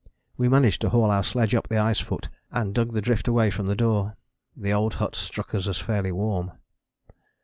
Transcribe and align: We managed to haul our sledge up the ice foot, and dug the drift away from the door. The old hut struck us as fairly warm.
We 0.35 0.49
managed 0.49 0.81
to 0.81 0.89
haul 0.89 1.11
our 1.11 1.21
sledge 1.23 1.53
up 1.53 1.67
the 1.67 1.77
ice 1.77 1.99
foot, 1.99 2.27
and 2.49 2.73
dug 2.73 2.91
the 2.93 3.03
drift 3.03 3.27
away 3.27 3.51
from 3.51 3.67
the 3.67 3.75
door. 3.75 4.17
The 4.57 4.73
old 4.73 4.95
hut 4.95 5.13
struck 5.15 5.53
us 5.53 5.67
as 5.67 5.77
fairly 5.77 6.11
warm. 6.11 6.53